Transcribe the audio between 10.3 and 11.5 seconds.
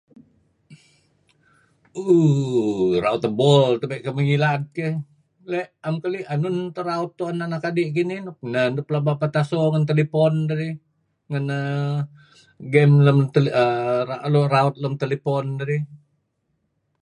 dedih, ngen